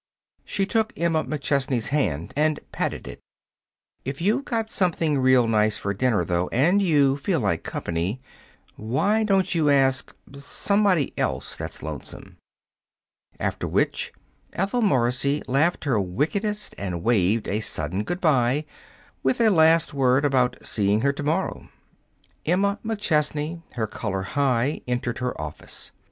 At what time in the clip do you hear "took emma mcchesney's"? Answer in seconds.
0.65-1.89